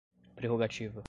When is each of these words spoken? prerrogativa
prerrogativa 0.35 0.93